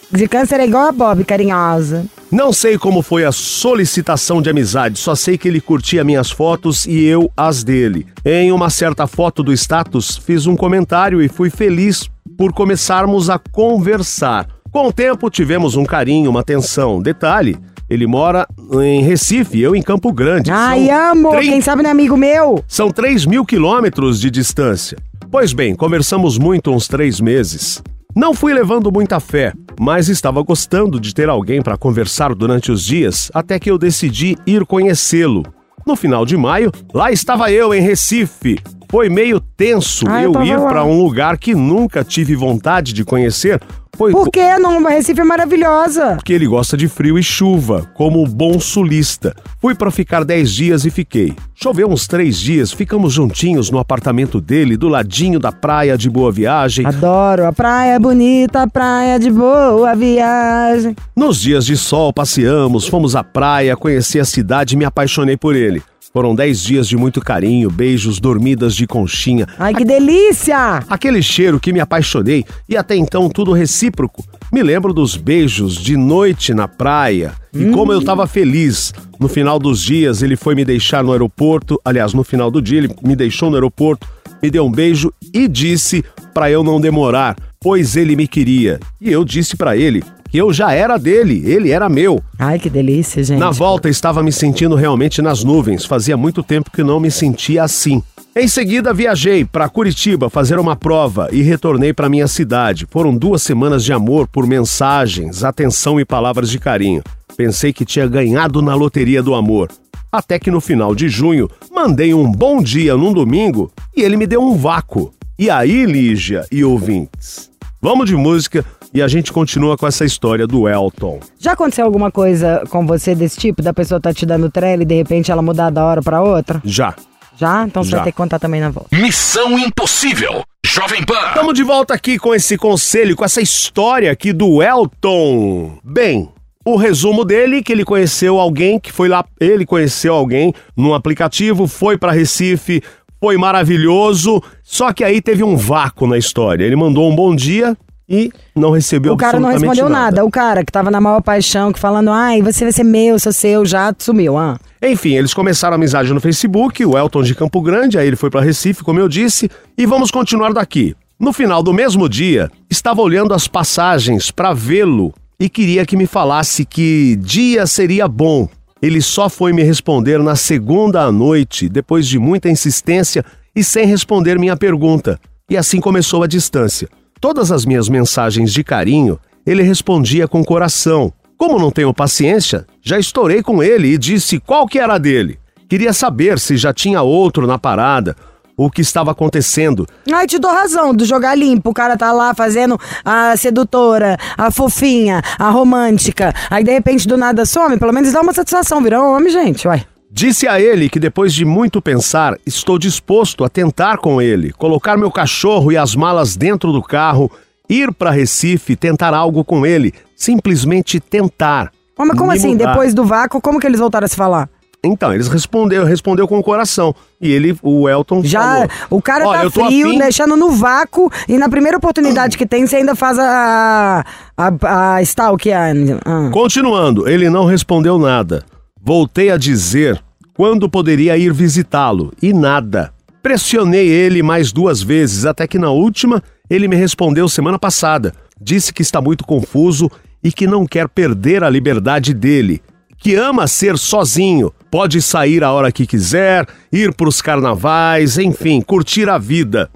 De 0.09 0.25
câncer 0.29 0.61
é 0.61 0.65
igual 0.65 0.87
a 0.87 0.91
Bob, 0.93 1.25
carinhosa. 1.25 2.05
Não 2.31 2.53
sei 2.53 2.77
como 2.77 3.01
foi 3.01 3.25
a 3.25 3.31
solicitação 3.33 4.41
de 4.41 4.49
amizade, 4.49 4.99
só 4.99 5.15
sei 5.15 5.37
que 5.37 5.49
ele 5.49 5.59
curtia 5.59 6.03
minhas 6.03 6.31
fotos 6.31 6.85
e 6.85 7.03
eu 7.03 7.29
as 7.35 7.61
dele. 7.61 8.07
Em 8.23 8.53
uma 8.53 8.69
certa 8.69 9.05
foto 9.05 9.43
do 9.43 9.51
status, 9.51 10.15
fiz 10.15 10.47
um 10.47 10.55
comentário 10.55 11.21
e 11.21 11.27
fui 11.27 11.49
feliz 11.49 12.09
por 12.39 12.53
começarmos 12.53 13.29
a 13.29 13.37
conversar. 13.37 14.47
Com 14.71 14.87
o 14.87 14.93
tempo, 14.93 15.29
tivemos 15.29 15.75
um 15.75 15.83
carinho, 15.83 16.29
uma 16.29 16.39
atenção. 16.39 17.01
Detalhe, 17.01 17.57
ele 17.89 18.07
mora 18.07 18.47
em 18.81 19.01
Recife, 19.01 19.59
eu 19.59 19.75
em 19.75 19.81
Campo 19.81 20.13
Grande. 20.13 20.49
Ai, 20.49 20.85
São 20.85 21.11
amo! 21.11 21.29
30 21.31 21.45
Quem 21.51 21.59
sabe 21.61 21.83
não 21.83 21.89
é 21.89 21.91
amigo 21.91 22.15
meu? 22.15 22.63
são 22.65 22.91
3 22.91 23.25
mil 23.25 23.43
quilômetros 23.45 24.21
de 24.21 24.31
distância. 24.31 24.97
Pois 25.29 25.51
bem, 25.51 25.75
conversamos 25.75 26.37
muito 26.37 26.71
uns 26.71 26.87
três 26.87 27.19
meses. 27.19 27.83
Não 28.15 28.33
fui 28.33 28.53
levando 28.53 28.89
muita 28.89 29.19
fé, 29.19 29.51
mas 29.77 30.07
estava 30.07 30.41
gostando 30.41 30.97
de 30.97 31.13
ter 31.13 31.27
alguém 31.27 31.61
para 31.61 31.75
conversar 31.75 32.33
durante 32.33 32.71
os 32.71 32.85
dias, 32.85 33.29
até 33.33 33.59
que 33.59 33.69
eu 33.69 33.77
decidi 33.77 34.37
ir 34.47 34.65
conhecê-lo. 34.65 35.43
No 35.85 35.97
final 35.97 36.25
de 36.25 36.37
maio, 36.37 36.71
lá 36.93 37.11
estava 37.11 37.51
eu 37.51 37.73
em 37.73 37.81
Recife. 37.81 38.59
Foi 38.91 39.07
meio 39.09 39.39
tenso 39.39 40.05
Ah, 40.07 40.23
eu 40.23 40.33
eu 40.33 40.43
ir 40.43 40.59
para 40.61 40.83
um 40.83 40.97
lugar 41.01 41.37
que 41.37 41.53
nunca 41.53 42.03
tive 42.03 42.35
vontade 42.35 42.91
de 42.91 43.05
conhecer, 43.05 43.61
pois 43.91 44.13
Por 44.13 44.31
que 44.31 44.57
não? 44.57 44.83
Recife 44.83 45.21
é 45.21 45.23
maravilhosa. 45.23 46.15
porque 46.15 46.33
ele 46.33 46.47
gosta 46.47 46.75
de 46.75 46.87
frio 46.87 47.17
e 47.19 47.21
chuva, 47.23 47.87
como 47.93 48.25
bom 48.25 48.59
sulista. 48.59 49.35
Fui 49.61 49.75
para 49.75 49.91
ficar 49.91 50.23
10 50.25 50.51
dias 50.51 50.85
e 50.85 50.89
fiquei. 50.89 51.35
Choveu 51.53 51.87
uns 51.87 52.07
três 52.07 52.39
dias, 52.39 52.71
ficamos 52.71 53.13
juntinhos 53.13 53.69
no 53.69 53.77
apartamento 53.77 54.41
dele, 54.41 54.75
do 54.75 54.87
ladinho 54.87 55.39
da 55.39 55.51
praia 55.51 55.95
de 55.97 56.09
Boa 56.09 56.31
Viagem. 56.31 56.85
Adoro. 56.87 57.45
A 57.45 57.53
praia 57.53 57.93
é 57.95 57.99
bonita, 57.99 58.63
a 58.63 58.67
praia 58.67 59.19
de 59.19 59.29
boa 59.29 59.93
viagem. 59.95 60.95
Nos 61.15 61.39
dias 61.39 61.65
de 61.65 61.77
sol, 61.77 62.11
passeamos, 62.13 62.87
fomos 62.87 63.15
à 63.15 63.23
praia, 63.23 63.75
conheci 63.77 64.19
a 64.19 64.25
cidade 64.25 64.73
e 64.73 64.77
me 64.77 64.85
apaixonei 64.85 65.37
por 65.37 65.55
ele. 65.55 65.83
Foram 66.11 66.33
10 66.33 66.63
dias 66.63 66.87
de 66.87 66.97
muito 66.97 67.21
carinho, 67.21 67.69
beijos, 67.69 68.19
dormidas 68.19 68.75
de 68.75 68.87
conchinha. 68.87 69.45
Ai, 69.59 69.75
que 69.75 69.85
delícia! 69.85 70.83
Aquele 70.89 71.21
cheiro 71.21 71.59
que 71.59 71.71
me 71.71 71.79
apaixonei 71.79 72.43
e 72.67 72.75
até 72.75 72.95
então 72.95 73.29
tudo 73.29 73.53
recíproco. 73.53 74.23
Me 74.51 74.63
lembro 74.63 74.91
dos 74.91 75.15
beijos 75.15 75.75
de 75.75 75.95
noite 75.95 76.51
na 76.51 76.67
praia 76.67 77.33
e 77.53 77.69
como 77.69 77.93
eu 77.93 78.03
tava 78.03 78.25
feliz. 78.25 78.91
No 79.19 79.27
final 79.27 79.59
dos 79.59 79.81
dias, 79.81 80.23
ele 80.23 80.35
foi 80.35 80.55
me 80.55 80.65
deixar 80.65 81.03
no 81.03 81.11
aeroporto. 81.11 81.79
Aliás, 81.85 82.11
no 82.13 82.23
final 82.23 82.49
do 82.49 82.59
dia, 82.59 82.79
ele 82.79 82.95
me 83.03 83.15
deixou 83.15 83.51
no 83.51 83.55
aeroporto, 83.55 84.07
me 84.41 84.49
deu 84.49 84.65
um 84.65 84.71
beijo 84.71 85.13
e 85.31 85.47
disse 85.47 86.03
para 86.33 86.49
eu 86.49 86.63
não 86.63 86.81
demorar, 86.81 87.35
pois 87.59 87.95
ele 87.95 88.15
me 88.15 88.27
queria. 88.27 88.79
E 88.99 89.11
eu 89.11 89.23
disse 89.23 89.55
para 89.55 89.77
ele 89.77 90.03
que 90.29 90.37
eu 90.37 90.53
já 90.53 90.71
era 90.71 90.97
dele, 90.97 91.43
ele 91.45 91.71
era 91.71 91.89
meu. 91.89 92.23
Ai, 92.37 92.59
que 92.59 92.69
delícia, 92.69 93.23
gente. 93.23 93.39
Na 93.39 93.51
volta 93.51 93.89
estava 93.89 94.21
me 94.21 94.31
sentindo 94.31 94.75
realmente 94.75 95.21
nas 95.21 95.43
nuvens. 95.43 95.85
Fazia 95.85 96.15
muito 96.15 96.43
tempo 96.43 96.71
que 96.71 96.83
não 96.83 96.99
me 96.99 97.09
sentia 97.09 97.63
assim. 97.63 98.01
Em 98.35 98.47
seguida 98.47 98.93
viajei 98.93 99.43
para 99.43 99.67
Curitiba 99.67 100.29
fazer 100.29 100.59
uma 100.59 100.75
prova 100.75 101.29
e 101.31 101.41
retornei 101.41 101.93
para 101.93 102.07
minha 102.07 102.27
cidade. 102.27 102.87
Foram 102.89 103.15
duas 103.17 103.41
semanas 103.41 103.83
de 103.83 103.91
amor 103.91 104.27
por 104.27 104.45
mensagens, 104.45 105.43
atenção 105.43 105.99
e 105.99 106.05
palavras 106.05 106.49
de 106.49 106.59
carinho. 106.59 107.01
Pensei 107.35 107.73
que 107.73 107.83
tinha 107.83 108.07
ganhado 108.07 108.61
na 108.61 108.75
loteria 108.75 109.23
do 109.23 109.33
amor. 109.33 109.69
Até 110.11 110.37
que 110.37 110.51
no 110.51 110.61
final 110.61 110.93
de 110.93 111.09
junho 111.09 111.49
mandei 111.73 112.13
um 112.13 112.31
bom 112.31 112.61
dia 112.61 112.95
num 112.95 113.13
domingo 113.13 113.71
e 113.95 114.03
ele 114.03 114.15
me 114.15 114.27
deu 114.27 114.41
um 114.41 114.55
vácuo. 114.55 115.11
E 115.37 115.49
aí, 115.49 115.85
Lígia 115.85 116.45
e 116.51 116.63
ouvintes? 116.63 117.49
Vamos 117.81 118.07
de 118.07 118.15
música 118.15 118.65
e 118.93 119.01
a 119.01 119.07
gente 119.07 119.31
continua 119.31 119.77
com 119.77 119.87
essa 119.87 120.05
história 120.05 120.47
do 120.47 120.67
Elton. 120.67 121.19
Já 121.39 121.53
aconteceu 121.53 121.85
alguma 121.85 122.11
coisa 122.11 122.63
com 122.69 122.85
você 122.85 123.13
desse 123.13 123.37
tipo? 123.37 123.61
Da 123.61 123.73
pessoa 123.73 123.99
tá 123.99 124.13
te 124.13 124.25
dando 124.25 124.49
trela 124.49 124.83
e 124.83 124.85
de 124.85 124.95
repente 124.95 125.31
ela 125.31 125.41
mudar 125.41 125.69
da 125.69 125.85
hora 125.85 126.01
pra 126.01 126.21
outra? 126.21 126.61
Já. 126.63 126.95
Já? 127.37 127.65
Então 127.65 127.83
você 127.83 127.91
Já. 127.91 127.97
vai 127.97 128.05
ter 128.05 128.11
que 128.11 128.17
contar 128.17 128.39
também 128.39 128.59
na 128.59 128.69
volta. 128.69 128.95
Missão 128.95 129.57
Impossível. 129.57 130.43
Jovem 130.65 131.03
Pan. 131.03 131.29
Estamos 131.29 131.53
de 131.53 131.63
volta 131.63 131.93
aqui 131.93 132.19
com 132.19 132.35
esse 132.35 132.57
conselho, 132.57 133.15
com 133.15 133.23
essa 133.23 133.41
história 133.41 134.11
aqui 134.11 134.33
do 134.33 134.61
Elton. 134.61 135.77
Bem, 135.83 136.29
o 136.65 136.75
resumo 136.75 137.23
dele 137.23 137.63
que 137.63 137.71
ele 137.71 137.85
conheceu 137.85 138.39
alguém 138.39 138.79
que 138.79 138.91
foi 138.91 139.07
lá, 139.07 139.25
ele 139.39 139.65
conheceu 139.65 140.13
alguém 140.13 140.53
num 140.75 140.93
aplicativo, 140.93 141.65
foi 141.65 141.97
para 141.97 142.11
Recife, 142.11 142.83
foi 143.19 143.37
maravilhoso, 143.37 144.41
só 144.63 144.93
que 144.93 145.03
aí 145.03 145.21
teve 145.21 145.43
um 145.43 145.55
vácuo 145.55 146.07
na 146.07 146.17
história. 146.17 146.63
Ele 146.63 146.75
mandou 146.75 147.09
um 147.09 147.15
bom 147.15 147.35
dia 147.35 147.77
e 148.09 148.31
não 148.55 148.71
recebeu 148.71 149.13
O 149.13 149.17
cara 149.17 149.39
não 149.39 149.49
respondeu 149.49 149.87
nada. 149.87 150.25
O 150.25 150.31
cara 150.31 150.65
que 150.65 150.71
tava 150.71 150.89
na 150.89 150.99
maior 150.99 151.21
paixão, 151.21 151.71
que 151.71 151.79
falando, 151.79 152.09
ai, 152.09 152.41
você 152.41 152.65
vai 152.65 152.71
ser 152.71 152.83
meu, 152.83 153.19
sou 153.19 153.31
seu, 153.31 153.65
já 153.65 153.93
sumiu, 153.97 154.37
ah. 154.37 154.57
Enfim, 154.81 155.13
eles 155.13 155.33
começaram 155.33 155.73
a 155.73 155.75
amizade 155.75 156.13
no 156.13 156.21
Facebook, 156.21 156.83
o 156.85 156.97
Elton 156.97 157.21
de 157.21 157.35
Campo 157.35 157.61
Grande, 157.61 157.97
aí 157.97 158.07
ele 158.07 158.15
foi 158.15 158.29
para 158.29 158.41
Recife, 158.41 158.83
como 158.83 158.99
eu 158.99 159.07
disse, 159.07 159.49
e 159.77 159.85
vamos 159.85 160.09
continuar 160.09 160.53
daqui. 160.53 160.95
No 161.19 161.33
final 161.33 161.61
do 161.61 161.73
mesmo 161.73 162.07
dia, 162.07 162.49
estava 162.69 163.01
olhando 163.01 163.33
as 163.33 163.45
passagens 163.45 164.31
para 164.31 164.53
vê-lo 164.53 165.13
e 165.37 165.49
queria 165.49 165.85
que 165.85 165.97
me 165.97 166.07
falasse 166.07 166.65
que 166.65 167.17
dia 167.17 167.67
seria 167.67 168.07
bom. 168.07 168.47
Ele 168.81 169.01
só 169.01 169.27
foi 169.27 169.51
me 169.51 169.61
responder 169.61 170.17
na 170.19 170.37
segunda 170.37 171.01
à 171.01 171.11
noite, 171.11 171.67
depois 171.67 172.07
de 172.07 172.17
muita 172.17 172.49
insistência 172.49 173.25
e 173.53 173.61
sem 173.61 173.85
responder 173.85 174.39
minha 174.39 174.55
pergunta. 174.55 175.19
E 175.49 175.57
assim 175.57 175.81
começou 175.81 176.23
a 176.23 176.27
distância. 176.27 176.87
Todas 177.21 177.51
as 177.51 177.65
minhas 177.65 177.89
mensagens 177.89 178.53
de 178.53 178.63
carinho, 178.63 179.19
ele 179.45 179.61
respondia 179.61 180.25
com 180.25 180.41
coração. 180.41 181.11
Como 181.37 181.59
não 181.59 181.69
tenho 181.69 181.93
paciência, 181.93 182.65
já 182.81 182.97
estourei 182.97 183.43
com 183.43 183.61
ele 183.61 183.89
e 183.89 183.97
disse 183.97 184.39
qual 184.39 184.65
que 184.65 184.79
era 184.79 184.97
dele. 184.97 185.37
Queria 185.67 185.91
saber 185.91 186.39
se 186.39 186.55
já 186.55 186.73
tinha 186.73 187.01
outro 187.01 187.45
na 187.45 187.59
parada, 187.59 188.15
o 188.55 188.71
que 188.71 188.81
estava 188.81 189.11
acontecendo. 189.11 189.85
Ai, 190.11 190.27
te 190.27 190.39
dou 190.39 190.51
razão 190.51 190.93
do 190.93 191.03
jogar 191.03 191.35
limpo. 191.35 191.71
O 191.71 191.73
cara 191.73 191.97
tá 191.97 192.11
lá 192.13 192.33
fazendo 192.33 192.79
a 193.03 193.35
sedutora, 193.35 194.17
a 194.37 194.49
fofinha, 194.49 195.21
a 195.37 195.49
romântica. 195.49 196.33
Aí 196.49 196.63
de 196.63 196.71
repente 196.71 197.07
do 197.07 197.17
nada 197.17 197.45
some, 197.45 197.77
pelo 197.77 197.93
menos 197.93 198.13
dá 198.13 198.21
uma 198.21 198.33
satisfação. 198.33 198.81
Virou 198.81 199.15
homem, 199.15 199.31
gente, 199.31 199.67
uai. 199.67 199.85
Disse 200.19 200.49
a 200.49 200.59
ele 200.59 200.89
que 200.89 200.99
depois 200.99 201.33
de 201.33 201.45
muito 201.45 201.81
pensar, 201.81 202.37
estou 202.45 202.77
disposto 202.77 203.45
a 203.45 203.47
tentar 203.47 203.99
com 203.99 204.21
ele, 204.21 204.51
colocar 204.51 204.97
meu 204.97 205.09
cachorro 205.09 205.71
e 205.71 205.77
as 205.77 205.95
malas 205.95 206.35
dentro 206.35 206.73
do 206.73 206.83
carro, 206.83 207.31
ir 207.69 207.93
para 207.93 208.11
Recife, 208.11 208.75
tentar 208.75 209.13
algo 209.13 209.45
com 209.45 209.65
ele, 209.65 209.93
simplesmente 210.17 210.99
tentar. 210.99 211.71
Ô, 211.97 212.05
Mas 212.05 212.17
como 212.17 212.33
assim? 212.33 212.49
mudar. 212.49 212.65
Depois 212.73 212.93
do 212.93 213.05
vácuo, 213.05 213.39
como 213.39 213.61
que 213.61 213.65
eles 213.65 213.79
voltaram 213.79 214.03
a 214.03 214.07
se 214.09 214.15
falar? 214.17 214.49
Então, 214.83 215.13
eles 215.13 215.29
respondeu, 215.29 215.85
respondeu 215.85 216.27
com 216.27 216.37
o 216.37 216.43
coração. 216.43 216.93
E 217.21 217.31
ele, 217.31 217.57
o 217.63 217.87
Elton 217.87 218.21
Já, 218.21 218.41
falou, 218.41 218.67
o 218.89 219.01
cara 219.01 219.25
"Olha, 219.25 219.39
tá 219.39 219.45
eu 219.45 219.51
tô 219.51 219.65
frio, 219.67 219.87
afim- 219.87 219.99
deixando 219.99 220.35
no 220.35 220.51
vácuo, 220.51 221.09
e 221.29 221.37
na 221.37 221.47
primeira 221.47 221.77
oportunidade 221.77 222.37
que 222.37 222.45
tem, 222.45 222.67
você 222.67 222.75
ainda 222.75 222.93
faz 222.93 223.17
a. 223.17 224.03
a, 224.37 224.95
a 224.95 225.01
stalk. 225.01 225.49
A, 225.49 225.67
a- 225.71 226.29
Continuando, 226.33 227.07
ele 227.07 227.29
não 227.29 227.45
respondeu 227.45 227.97
nada. 227.97 228.43
Voltei 228.81 229.29
a 229.31 229.37
dizer 229.37 230.01
quando 230.39 230.69
poderia 230.69 231.17
ir 231.17 231.33
visitá-lo 231.33 232.13
e 232.21 232.31
nada. 232.31 232.93
Pressionei 233.21 233.89
ele 233.89 234.23
mais 234.23 234.53
duas 234.53 234.81
vezes, 234.81 235.25
até 235.25 235.45
que 235.45 235.59
na 235.59 235.69
última 235.69 236.23
ele 236.49 236.65
me 236.65 236.77
respondeu 236.77 237.27
semana 237.27 237.59
passada. 237.59 238.13
Disse 238.39 238.73
que 238.73 238.81
está 238.81 239.01
muito 239.01 239.25
confuso 239.25 239.91
e 240.23 240.31
que 240.31 240.47
não 240.47 240.65
quer 240.65 240.87
perder 240.87 241.43
a 241.43 241.49
liberdade 241.49 242.13
dele. 242.13 242.61
Que 242.97 243.15
ama 243.15 243.47
ser 243.47 243.77
sozinho, 243.77 244.49
pode 244.71 245.01
sair 245.01 245.43
a 245.43 245.51
hora 245.51 245.73
que 245.73 245.85
quiser, 245.85 246.47
ir 246.71 246.93
para 246.93 247.09
os 247.09 247.21
carnavais, 247.21 248.17
enfim, 248.17 248.61
curtir 248.61 249.09
a 249.09 249.17
vida 249.17 249.69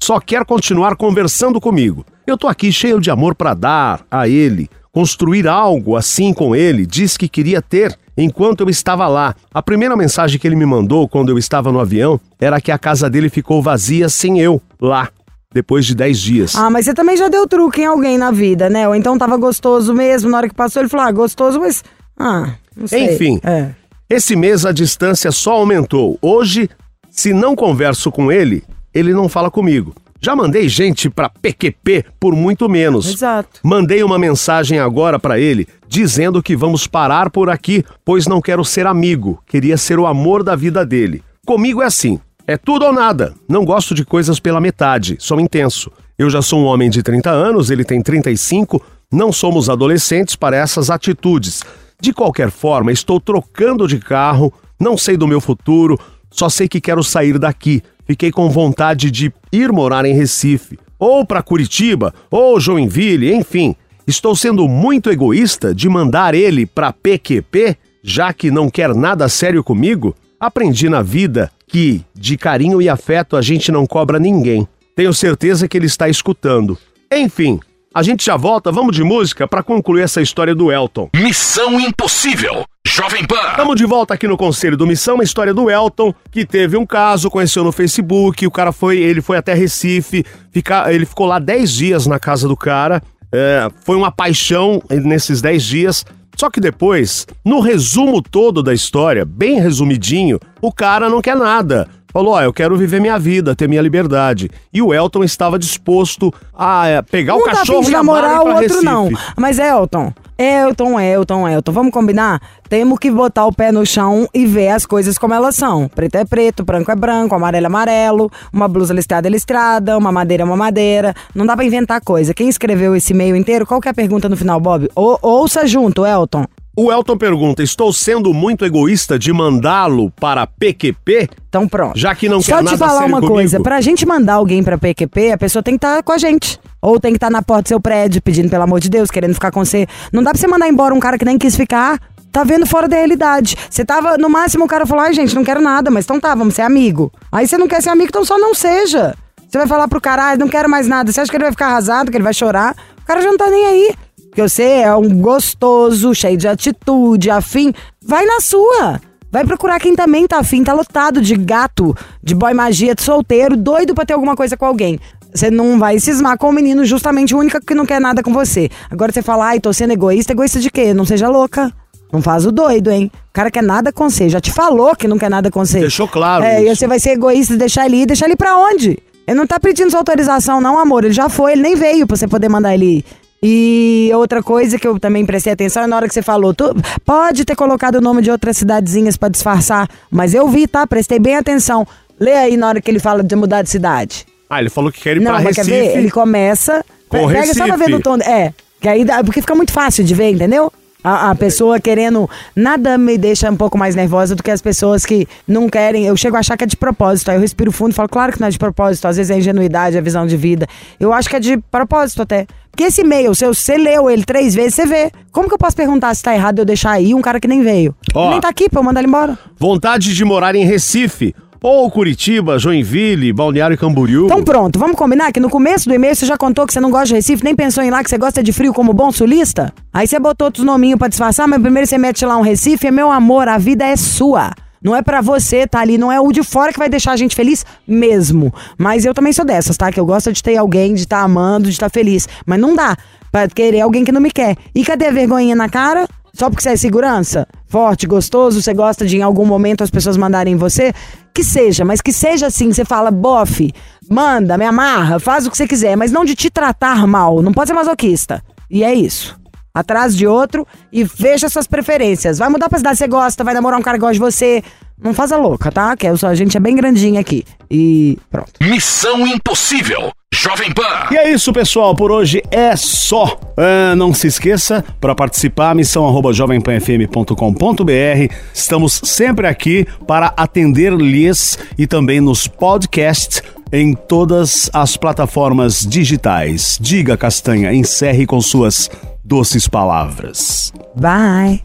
só 0.00 0.20
quer 0.20 0.44
continuar 0.44 0.96
conversando 0.96 1.60
comigo. 1.60 2.06
Eu 2.26 2.38
tô 2.38 2.46
aqui 2.46 2.70
cheio 2.70 3.00
de 3.00 3.10
amor 3.10 3.34
para 3.34 3.52
dar 3.52 4.06
a 4.10 4.28
ele, 4.28 4.70
construir 4.98 5.46
algo 5.46 5.94
assim 5.94 6.34
com 6.34 6.56
ele, 6.56 6.84
diz 6.84 7.16
que 7.16 7.28
queria 7.28 7.62
ter 7.62 7.96
enquanto 8.16 8.62
eu 8.62 8.68
estava 8.68 9.06
lá. 9.06 9.32
A 9.54 9.62
primeira 9.62 9.96
mensagem 9.96 10.40
que 10.40 10.48
ele 10.48 10.56
me 10.56 10.66
mandou 10.66 11.06
quando 11.06 11.28
eu 11.28 11.38
estava 11.38 11.70
no 11.70 11.78
avião 11.78 12.20
era 12.40 12.60
que 12.60 12.72
a 12.72 12.76
casa 12.76 13.08
dele 13.08 13.28
ficou 13.28 13.62
vazia 13.62 14.08
sem 14.08 14.40
eu 14.40 14.60
lá, 14.80 15.08
depois 15.54 15.86
de 15.86 15.94
10 15.94 16.18
dias. 16.18 16.56
Ah, 16.56 16.68
mas 16.68 16.84
você 16.84 16.94
também 16.94 17.16
já 17.16 17.28
deu 17.28 17.46
truque 17.46 17.82
em 17.82 17.86
alguém 17.86 18.18
na 18.18 18.32
vida, 18.32 18.68
né? 18.68 18.88
Ou 18.88 18.94
então 18.96 19.16
tava 19.16 19.36
gostoso 19.36 19.94
mesmo, 19.94 20.28
na 20.28 20.38
hora 20.38 20.48
que 20.48 20.54
passou, 20.56 20.82
ele 20.82 20.88
falou, 20.88 21.06
ah, 21.06 21.12
gostoso, 21.12 21.60
mas. 21.60 21.84
Ah, 22.18 22.54
não 22.76 22.88
sei. 22.88 23.14
Enfim. 23.14 23.40
É. 23.44 23.68
Esse 24.10 24.34
mês 24.34 24.66
a 24.66 24.72
distância 24.72 25.30
só 25.30 25.52
aumentou. 25.52 26.18
Hoje, 26.20 26.68
se 27.08 27.32
não 27.32 27.54
converso 27.54 28.10
com 28.10 28.32
ele, 28.32 28.64
ele 28.92 29.12
não 29.12 29.28
fala 29.28 29.48
comigo. 29.48 29.94
Já 30.20 30.34
mandei 30.34 30.68
gente 30.68 31.08
pra 31.08 31.28
PQP 31.28 32.04
por 32.18 32.34
muito 32.34 32.68
menos. 32.68 33.06
Exato. 33.06 33.60
Mandei 33.62 34.02
uma 34.02 34.18
mensagem 34.18 34.78
agora 34.78 35.18
pra 35.18 35.38
ele 35.38 35.66
dizendo 35.88 36.42
que 36.42 36.56
vamos 36.56 36.86
parar 36.86 37.30
por 37.30 37.48
aqui, 37.48 37.84
pois 38.04 38.26
não 38.26 38.40
quero 38.40 38.64
ser 38.64 38.86
amigo, 38.86 39.42
queria 39.46 39.76
ser 39.76 39.98
o 39.98 40.06
amor 40.06 40.42
da 40.42 40.54
vida 40.54 40.84
dele. 40.84 41.22
Comigo 41.46 41.80
é 41.80 41.86
assim, 41.86 42.20
é 42.46 42.56
tudo 42.56 42.84
ou 42.84 42.92
nada. 42.92 43.34
Não 43.48 43.64
gosto 43.64 43.94
de 43.94 44.04
coisas 44.04 44.38
pela 44.38 44.60
metade, 44.60 45.16
sou 45.18 45.40
intenso. 45.40 45.90
Eu 46.18 46.28
já 46.28 46.42
sou 46.42 46.60
um 46.60 46.64
homem 46.64 46.90
de 46.90 47.02
30 47.02 47.30
anos, 47.30 47.70
ele 47.70 47.84
tem 47.84 48.02
35, 48.02 48.84
não 49.10 49.32
somos 49.32 49.70
adolescentes 49.70 50.36
para 50.36 50.56
essas 50.56 50.90
atitudes. 50.90 51.62
De 52.00 52.12
qualquer 52.12 52.50
forma, 52.50 52.92
estou 52.92 53.20
trocando 53.20 53.86
de 53.86 53.98
carro, 53.98 54.52
não 54.78 54.96
sei 54.96 55.16
do 55.16 55.28
meu 55.28 55.40
futuro, 55.40 55.98
só 56.30 56.48
sei 56.48 56.68
que 56.68 56.80
quero 56.80 57.02
sair 57.02 57.38
daqui. 57.38 57.82
Fiquei 58.08 58.32
com 58.32 58.48
vontade 58.48 59.10
de 59.10 59.30
ir 59.52 59.70
morar 59.70 60.06
em 60.06 60.14
Recife, 60.14 60.78
ou 60.98 61.26
para 61.26 61.42
Curitiba, 61.42 62.14
ou 62.30 62.58
Joinville, 62.58 63.34
enfim. 63.34 63.76
Estou 64.06 64.34
sendo 64.34 64.66
muito 64.66 65.10
egoísta 65.10 65.74
de 65.74 65.86
mandar 65.90 66.34
ele 66.34 66.64
para 66.64 66.90
PQP, 66.90 67.76
já 68.02 68.32
que 68.32 68.50
não 68.50 68.70
quer 68.70 68.94
nada 68.94 69.28
sério 69.28 69.62
comigo? 69.62 70.14
Aprendi 70.40 70.88
na 70.88 71.02
vida 71.02 71.50
que 71.66 72.02
de 72.14 72.38
carinho 72.38 72.80
e 72.80 72.88
afeto 72.88 73.36
a 73.36 73.42
gente 73.42 73.70
não 73.70 73.86
cobra 73.86 74.18
ninguém. 74.18 74.66
Tenho 74.96 75.12
certeza 75.12 75.68
que 75.68 75.76
ele 75.76 75.86
está 75.86 76.08
escutando. 76.08 76.78
Enfim, 77.12 77.60
a 77.98 78.02
gente 78.04 78.24
já 78.24 78.36
volta, 78.36 78.70
vamos 78.70 78.94
de 78.94 79.02
música 79.02 79.48
para 79.48 79.60
concluir 79.60 80.02
essa 80.02 80.22
história 80.22 80.54
do 80.54 80.70
Elton. 80.70 81.10
Missão 81.16 81.80
Impossível. 81.80 82.64
Jovem 82.86 83.26
Pan. 83.26 83.50
Estamos 83.50 83.74
de 83.74 83.84
volta 83.84 84.14
aqui 84.14 84.28
no 84.28 84.36
Conselho 84.36 84.76
do 84.76 84.86
Missão, 84.86 85.16
uma 85.16 85.24
história 85.24 85.52
do 85.52 85.68
Elton, 85.68 86.14
que 86.30 86.46
teve 86.46 86.76
um 86.76 86.86
caso, 86.86 87.28
conheceu 87.28 87.64
no 87.64 87.72
Facebook, 87.72 88.46
o 88.46 88.52
cara 88.52 88.70
foi, 88.70 88.98
ele 88.98 89.20
foi 89.20 89.36
até 89.36 89.52
Recife, 89.52 90.24
fica, 90.52 90.92
ele 90.92 91.06
ficou 91.06 91.26
lá 91.26 91.40
10 91.40 91.72
dias 91.72 92.06
na 92.06 92.20
casa 92.20 92.46
do 92.46 92.56
cara, 92.56 93.02
é, 93.32 93.68
foi 93.84 93.96
uma 93.96 94.12
paixão 94.12 94.80
nesses 94.88 95.42
10 95.42 95.64
dias, 95.64 96.04
só 96.36 96.48
que 96.48 96.60
depois, 96.60 97.26
no 97.44 97.58
resumo 97.58 98.22
todo 98.22 98.62
da 98.62 98.72
história, 98.72 99.24
bem 99.24 99.58
resumidinho, 99.60 100.38
o 100.62 100.72
cara 100.72 101.10
não 101.10 101.20
quer 101.20 101.34
nada. 101.34 101.88
Falou, 102.12 102.32
ó, 102.34 102.42
eu 102.42 102.52
quero 102.52 102.76
viver 102.76 103.00
minha 103.00 103.18
vida, 103.18 103.54
ter 103.54 103.68
minha 103.68 103.82
liberdade. 103.82 104.50
E 104.72 104.80
o 104.80 104.94
Elton 104.94 105.24
estava 105.24 105.58
disposto 105.58 106.32
a 106.54 106.86
é, 106.88 107.02
pegar 107.02 107.34
Um 107.34 107.40
o 107.40 107.44
tá 107.44 107.52
cachorro 107.52 107.82
de 107.82 107.90
e 107.90 107.92
namorar, 107.92 108.40
o 108.40 108.46
outro 108.46 108.60
Recife. 108.60 108.84
não. 108.84 109.10
Mas 109.36 109.58
Elton, 109.58 110.12
Elton, 110.38 110.98
Elton, 110.98 111.48
Elton, 111.48 111.72
vamos 111.72 111.92
combinar? 111.92 112.40
Temos 112.68 112.98
que 112.98 113.10
botar 113.10 113.44
o 113.46 113.52
pé 113.52 113.70
no 113.70 113.84
chão 113.84 114.28
e 114.32 114.46
ver 114.46 114.70
as 114.70 114.86
coisas 114.86 115.18
como 115.18 115.34
elas 115.34 115.54
são. 115.54 115.88
Preto 115.88 116.16
é 116.16 116.24
preto, 116.24 116.64
branco 116.64 116.90
é 116.90 116.96
branco, 116.96 117.34
amarelo 117.34 117.64
é 117.64 117.66
amarelo, 117.66 118.30
uma 118.52 118.68
blusa 118.68 118.94
listrada 118.94 119.28
é 119.28 119.30
listrada, 119.30 119.98
uma 119.98 120.12
madeira 120.12 120.42
é 120.42 120.46
uma 120.46 120.56
madeira. 120.56 121.14
Não 121.34 121.44
dá 121.44 121.54
pra 121.54 121.64
inventar 121.64 122.00
coisa. 122.00 122.32
Quem 122.32 122.48
escreveu 122.48 122.96
esse 122.96 123.12
e-mail 123.12 123.36
inteiro, 123.36 123.66
qual 123.66 123.80
que 123.80 123.88
é 123.88 123.90
a 123.90 123.94
pergunta 123.94 124.28
no 124.28 124.36
final, 124.36 124.58
Bob? 124.60 124.88
Ou, 124.94 125.18
ouça 125.20 125.66
junto, 125.66 126.06
Elton. 126.06 126.44
O 126.80 126.92
Elton 126.92 127.18
pergunta: 127.18 127.60
estou 127.60 127.92
sendo 127.92 128.32
muito 128.32 128.64
egoísta 128.64 129.18
de 129.18 129.32
mandá-lo 129.32 130.12
para 130.12 130.46
PQP? 130.46 131.28
Então 131.48 131.66
pronto. 131.66 131.98
Já 131.98 132.14
que 132.14 132.28
não 132.28 132.40
Só 132.40 132.52
quer 132.52 132.58
te 132.58 132.64
nada 132.66 132.78
falar 132.78 133.00
sério 133.00 133.08
uma 133.08 133.18
comigo. 133.18 133.34
coisa, 133.34 133.60
pra 133.60 133.80
gente 133.80 134.06
mandar 134.06 134.34
alguém 134.34 134.62
pra 134.62 134.78
PQP, 134.78 135.32
a 135.32 135.38
pessoa 135.38 135.60
tem 135.60 135.74
que 135.76 135.84
estar 135.84 136.00
com 136.04 136.12
a 136.12 136.18
gente. 136.18 136.56
Ou 136.80 137.00
tem 137.00 137.10
que 137.10 137.16
estar 137.16 137.30
na 137.30 137.42
porta 137.42 137.64
do 137.64 137.68
seu 137.70 137.80
prédio, 137.80 138.22
pedindo 138.22 138.48
pelo 138.48 138.62
amor 138.62 138.78
de 138.78 138.88
Deus, 138.88 139.10
querendo 139.10 139.34
ficar 139.34 139.50
com 139.50 139.64
você. 139.64 139.88
Não 140.12 140.22
dá 140.22 140.30
pra 140.30 140.38
você 140.38 140.46
mandar 140.46 140.68
embora 140.68 140.94
um 140.94 141.00
cara 141.00 141.18
que 141.18 141.24
nem 141.24 141.36
quis 141.36 141.56
ficar. 141.56 141.98
Tá 142.30 142.44
vendo 142.44 142.64
fora 142.64 142.86
da 142.86 142.94
realidade. 142.94 143.56
Você 143.68 143.84
tava, 143.84 144.16
no 144.16 144.30
máximo, 144.30 144.64
o 144.64 144.68
cara 144.68 144.86
falou, 144.86 145.02
ai 145.04 145.12
gente, 145.12 145.34
não 145.34 145.42
quero 145.42 145.60
nada, 145.60 145.90
mas 145.90 146.04
então 146.04 146.20
tá, 146.20 146.32
vamos 146.32 146.54
ser 146.54 146.62
amigo. 146.62 147.12
Aí 147.32 147.48
você 147.48 147.58
não 147.58 147.66
quer 147.66 147.82
ser 147.82 147.90
amigo, 147.90 148.10
então 148.10 148.24
só 148.24 148.38
não 148.38 148.54
seja. 148.54 149.16
Você 149.48 149.58
vai 149.58 149.66
falar 149.66 149.88
pro 149.88 150.00
cara, 150.00 150.30
ah, 150.30 150.36
não 150.36 150.46
quero 150.46 150.70
mais 150.70 150.86
nada. 150.86 151.10
Você 151.10 151.20
acha 151.20 151.28
que 151.28 151.36
ele 151.36 151.42
vai 151.42 151.52
ficar 151.52 151.66
arrasado, 151.66 152.12
que 152.12 152.16
ele 152.16 152.22
vai 152.22 152.34
chorar? 152.34 152.76
O 153.02 153.04
cara 153.04 153.20
já 153.20 153.30
não 153.30 153.36
tá 153.36 153.50
nem 153.50 153.66
aí. 153.66 153.94
Porque 154.38 154.48
você 154.50 154.62
é 154.62 154.94
um 154.94 155.20
gostoso, 155.20 156.14
cheio 156.14 156.36
de 156.36 156.46
atitude, 156.46 157.28
afim. 157.28 157.72
Vai 158.00 158.24
na 158.24 158.38
sua. 158.38 159.00
Vai 159.32 159.44
procurar 159.44 159.80
quem 159.80 159.96
também 159.96 160.28
tá 160.28 160.38
afim, 160.38 160.62
tá 160.62 160.72
lotado 160.72 161.20
de 161.20 161.34
gato, 161.34 161.92
de 162.22 162.36
boy 162.36 162.54
magia, 162.54 162.94
de 162.94 163.02
solteiro, 163.02 163.56
doido 163.56 163.96
pra 163.96 164.06
ter 164.06 164.12
alguma 164.12 164.36
coisa 164.36 164.56
com 164.56 164.64
alguém. 164.64 165.00
Você 165.34 165.50
não 165.50 165.76
vai 165.76 165.98
cismar 165.98 166.38
com 166.38 166.50
o 166.50 166.52
menino, 166.52 166.84
justamente 166.84 167.34
o 167.34 167.38
único 167.38 167.60
que 167.60 167.74
não 167.74 167.84
quer 167.84 168.00
nada 168.00 168.22
com 168.22 168.32
você. 168.32 168.70
Agora 168.88 169.10
você 169.10 169.22
fala, 169.22 169.46
ai, 169.46 169.58
tô 169.58 169.72
sendo 169.72 169.92
egoísta, 169.92 170.30
egoísta 170.30 170.60
de 170.60 170.70
quê? 170.70 170.94
Não 170.94 171.04
seja 171.04 171.28
louca. 171.28 171.72
Não 172.12 172.22
faz 172.22 172.46
o 172.46 172.52
doido, 172.52 172.92
hein? 172.92 173.10
O 173.30 173.32
cara 173.32 173.50
quer 173.50 173.62
nada 173.64 173.92
com 173.92 174.08
você, 174.08 174.28
já 174.28 174.40
te 174.40 174.52
falou 174.52 174.94
que 174.94 175.08
não 175.08 175.18
quer 175.18 175.30
nada 175.30 175.50
com 175.50 175.66
você. 175.66 175.80
Deixou 175.80 176.06
claro 176.06 176.44
É, 176.44 176.60
e 176.62 176.66
isso. 176.66 176.76
você 176.76 176.86
vai 176.86 177.00
ser 177.00 177.10
egoísta 177.10 177.54
e 177.54 177.56
deixar 177.56 177.86
ele 177.86 178.02
ir, 178.02 178.06
deixar 178.06 178.26
ele 178.26 178.36
pra 178.36 178.56
onde? 178.56 178.98
Ele 179.26 179.36
não 179.36 179.48
tá 179.48 179.58
pedindo 179.58 179.90
sua 179.90 179.98
autorização, 179.98 180.60
não, 180.60 180.78
amor. 180.78 181.02
Ele 181.04 181.12
já 181.12 181.28
foi, 181.28 181.52
ele 181.54 181.62
nem 181.62 181.74
veio 181.74 182.06
pra 182.06 182.16
você 182.16 182.28
poder 182.28 182.48
mandar 182.48 182.72
ele 182.72 182.98
ir. 182.98 183.04
E 183.42 184.10
outra 184.14 184.42
coisa 184.42 184.78
que 184.78 184.86
eu 184.86 184.98
também 184.98 185.24
prestei 185.24 185.52
atenção 185.52 185.84
é 185.84 185.86
na 185.86 185.96
hora 185.96 186.08
que 186.08 186.14
você 186.14 186.22
falou, 186.22 186.52
tu 186.52 186.74
pode 187.04 187.44
ter 187.44 187.54
colocado 187.54 187.96
o 187.96 188.00
nome 188.00 188.20
de 188.20 188.30
outras 188.30 188.56
cidadezinhas 188.56 189.16
pra 189.16 189.28
disfarçar, 189.28 189.88
mas 190.10 190.34
eu 190.34 190.48
vi, 190.48 190.66
tá? 190.66 190.86
Prestei 190.86 191.18
bem 191.20 191.36
atenção. 191.36 191.86
Lê 192.18 192.32
aí 192.32 192.56
na 192.56 192.68
hora 192.68 192.80
que 192.80 192.90
ele 192.90 192.98
fala 192.98 193.22
de 193.22 193.36
mudar 193.36 193.62
de 193.62 193.70
cidade. 193.70 194.26
Ah, 194.50 194.60
ele 194.60 194.70
falou 194.70 194.90
que 194.90 195.00
quer 195.00 195.16
ir 195.16 195.20
não, 195.20 195.32
pra 195.32 195.42
mas 195.42 195.56
Recife. 195.56 195.70
quer 195.76 195.88
ver? 195.92 195.98
Ele 195.98 196.10
começa. 196.10 196.84
Com 197.08 197.28
pega 197.28 197.54
só 197.54 197.64
pra 197.66 197.76
ver 197.76 197.84
Recife. 197.86 197.90
no 197.92 198.00
tom. 198.00 198.16
É, 198.16 198.52
que 198.80 198.88
aí 198.88 199.04
dá, 199.04 199.22
porque 199.22 199.40
fica 199.40 199.54
muito 199.54 199.72
fácil 199.72 200.02
de 200.02 200.14
ver, 200.14 200.30
entendeu? 200.30 200.72
A, 201.02 201.30
a 201.30 201.34
pessoa 201.34 201.78
querendo. 201.78 202.28
Nada 202.54 202.98
me 202.98 203.16
deixa 203.16 203.50
um 203.50 203.56
pouco 203.56 203.78
mais 203.78 203.94
nervosa 203.94 204.34
do 204.34 204.42
que 204.42 204.50
as 204.50 204.60
pessoas 204.60 205.06
que 205.06 205.26
não 205.46 205.68
querem. 205.68 206.04
Eu 206.04 206.16
chego 206.16 206.36
a 206.36 206.40
achar 206.40 206.56
que 206.56 206.64
é 206.64 206.66
de 206.66 206.76
propósito. 206.76 207.30
Aí 207.30 207.36
eu 207.36 207.40
respiro 207.40 207.70
fundo 207.70 207.92
e 207.92 207.94
falo, 207.94 208.08
claro 208.08 208.32
que 208.32 208.40
não 208.40 208.48
é 208.48 208.50
de 208.50 208.58
propósito. 208.58 209.06
Às 209.06 209.16
vezes 209.16 209.30
é 209.30 209.38
ingenuidade, 209.38 209.96
é 209.96 210.00
visão 210.00 210.26
de 210.26 210.36
vida. 210.36 210.66
Eu 210.98 211.12
acho 211.12 211.28
que 211.28 211.36
é 211.36 211.40
de 211.40 211.56
propósito 211.56 212.22
até. 212.22 212.46
Porque 212.70 212.84
esse 212.84 213.00
e-mail, 213.00 213.34
se 213.34 213.46
você 213.46 213.76
leu 213.76 214.08
ele 214.08 214.24
três 214.24 214.54
vezes, 214.54 214.74
você 214.74 214.86
vê. 214.86 215.10
Como 215.32 215.48
que 215.48 215.54
eu 215.54 215.58
posso 215.58 215.76
perguntar 215.76 216.14
se 216.14 216.22
tá 216.22 216.34
errado 216.34 216.60
eu 216.60 216.64
deixar 216.64 216.92
aí 216.92 217.14
um 217.14 217.20
cara 217.20 217.40
que 217.40 217.48
nem 217.48 217.62
veio? 217.62 217.94
Ó. 218.14 218.30
Nem 218.30 218.40
tá 218.40 218.48
aqui 218.48 218.68
pra 218.68 218.80
eu 218.80 218.84
mandar 218.84 219.00
ele 219.00 219.08
embora. 219.08 219.38
Vontade 219.58 220.14
de 220.14 220.24
morar 220.24 220.54
em 220.54 220.64
Recife. 220.64 221.34
Ou 221.62 221.90
Curitiba, 221.90 222.58
Joinville, 222.58 223.32
Balneário 223.32 223.76
Camboriú. 223.76 224.26
Então 224.26 224.42
pronto, 224.44 224.78
vamos 224.78 224.96
combinar 224.96 225.32
que 225.32 225.40
no 225.40 225.50
começo 225.50 225.88
do 225.88 225.94
e-mail 225.94 226.14
você 226.14 226.24
já 226.24 226.36
contou 226.36 226.66
que 226.66 226.72
você 226.72 226.80
não 226.80 226.90
gosta 226.90 227.08
de 227.08 227.14
Recife, 227.14 227.42
nem 227.42 227.54
pensou 227.54 227.82
em 227.82 227.90
lá 227.90 228.02
que 228.02 228.10
você 228.10 228.18
gosta 228.18 228.42
de 228.42 228.52
frio 228.52 228.72
como 228.72 228.92
bom 228.92 229.10
sulista? 229.10 229.72
Aí 229.92 230.06
você 230.06 230.18
botou 230.18 230.46
outros 230.46 230.64
nominhos 230.64 230.98
pra 230.98 231.08
disfarçar, 231.08 231.48
mas 231.48 231.60
primeiro 231.60 231.86
você 231.86 231.98
mete 231.98 232.24
lá 232.24 232.36
um 232.36 232.42
Recife, 232.42 232.86
é 232.86 232.90
meu 232.90 233.10
amor, 233.10 233.48
a 233.48 233.58
vida 233.58 233.84
é 233.84 233.96
sua. 233.96 234.52
Não 234.82 234.94
é 234.94 235.02
pra 235.02 235.20
você 235.20 235.66
tá 235.66 235.80
ali, 235.80 235.98
não 235.98 236.12
é 236.12 236.20
o 236.20 236.30
de 236.30 236.42
fora 236.44 236.72
que 236.72 236.78
vai 236.78 236.88
deixar 236.88 237.12
a 237.12 237.16
gente 237.16 237.34
feliz 237.34 237.66
mesmo. 237.86 238.54
Mas 238.76 239.04
eu 239.04 239.12
também 239.12 239.32
sou 239.32 239.44
dessas, 239.44 239.76
tá? 239.76 239.90
Que 239.90 239.98
eu 239.98 240.06
gosto 240.06 240.32
de 240.32 240.42
ter 240.42 240.56
alguém, 240.56 240.94
de 240.94 241.00
estar 241.00 241.18
tá 241.18 241.22
amando, 241.24 241.64
de 241.64 241.70
estar 241.70 241.90
tá 241.90 241.92
feliz. 241.92 242.28
Mas 242.46 242.60
não 242.60 242.76
dá 242.76 242.96
pra 243.32 243.48
querer 243.48 243.80
alguém 243.80 244.04
que 244.04 244.12
não 244.12 244.20
me 244.20 244.30
quer. 244.30 244.56
E 244.74 244.84
cadê 244.84 245.06
a 245.06 245.10
vergonhinha 245.10 245.56
na 245.56 245.68
cara? 245.68 246.08
Só 246.38 246.48
porque 246.48 246.62
você 246.62 246.70
é 246.70 246.76
segurança? 246.76 247.48
Forte, 247.66 248.06
gostoso, 248.06 248.62
você 248.62 248.72
gosta 248.72 249.04
de 249.04 249.16
em 249.16 249.22
algum 249.22 249.44
momento 249.44 249.82
as 249.82 249.90
pessoas 249.90 250.16
mandarem 250.16 250.54
você? 250.54 250.92
Que 251.34 251.42
seja, 251.42 251.84
mas 251.84 252.00
que 252.00 252.12
seja 252.12 252.46
assim, 252.46 252.72
você 252.72 252.84
fala, 252.84 253.10
bofe, 253.10 253.72
manda, 254.08 254.56
me 254.56 254.64
amarra, 254.64 255.18
faz 255.18 255.46
o 255.46 255.50
que 255.50 255.56
você 255.56 255.66
quiser, 255.66 255.96
mas 255.96 256.12
não 256.12 256.24
de 256.24 256.36
te 256.36 256.48
tratar 256.48 257.08
mal, 257.08 257.42
não 257.42 257.52
pode 257.52 257.66
ser 257.66 257.74
masoquista. 257.74 258.40
E 258.70 258.84
é 258.84 258.94
isso 258.94 259.36
atrás 259.74 260.16
de 260.16 260.26
outro 260.26 260.66
e 260.92 261.02
veja 261.02 261.48
suas 261.48 261.66
preferências. 261.66 262.38
Vai 262.38 262.48
mudar 262.48 262.68
pra 262.68 262.78
cidade 262.78 262.96
que 262.96 263.04
você 263.04 263.08
gosta, 263.08 263.42
vai 263.42 263.54
namorar 263.54 263.78
um 263.78 263.82
cara 263.82 263.96
que 263.96 264.00
gosta 264.00 264.14
de 264.14 264.20
você. 264.20 264.62
Não 265.02 265.14
faz 265.14 265.30
a 265.30 265.36
louca, 265.36 265.70
tá? 265.70 265.96
Que 265.96 266.06
a 266.06 266.34
gente 266.34 266.56
é 266.56 266.60
bem 266.60 266.74
grandinha 266.74 267.20
aqui. 267.20 267.44
E 267.70 268.18
pronto. 268.30 268.52
Missão 268.60 269.26
Impossível. 269.26 270.10
Jovem 270.34 270.72
Pan. 270.72 271.06
E 271.10 271.16
é 271.16 271.32
isso, 271.32 271.52
pessoal. 271.52 271.94
Por 271.94 272.10
hoje 272.10 272.42
é 272.50 272.76
só. 272.76 273.38
Uh, 273.56 273.96
não 273.96 274.12
se 274.12 274.26
esqueça, 274.26 274.84
para 275.00 275.14
participar, 275.14 275.74
missão 275.74 276.06
arroba 276.06 276.32
jovempanfm.com.br. 276.32 278.34
Estamos 278.52 279.00
sempre 279.04 279.46
aqui 279.46 279.86
para 280.06 280.32
atender-lhes 280.36 281.58
e 281.78 281.86
também 281.86 282.20
nos 282.20 282.46
podcasts 282.46 283.42
em 283.72 283.94
todas 283.94 284.70
as 284.72 284.96
plataformas 284.96 285.80
digitais. 285.80 286.78
Diga, 286.80 287.16
Castanha, 287.16 287.72
encerre 287.72 288.26
com 288.26 288.40
suas 288.40 288.90
doces 289.24 289.66
palavras. 289.66 290.72
Bye. 290.94 291.62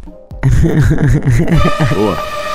Boa. 1.94 2.34